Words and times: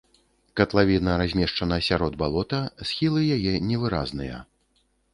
Катлавіна 0.59 1.17
размешчана 1.23 1.77
сярод 1.89 2.13
балота, 2.23 2.59
схілы 2.91 3.21
яе 3.39 3.55
невыразныя. 3.71 4.45